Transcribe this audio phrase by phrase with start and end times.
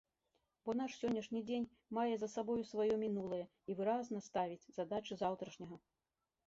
[0.67, 1.67] Бо наш сённяшні дзень
[1.97, 5.77] мае за сабою сваё мінулае і выразна ставіць задачы заўтрашняга.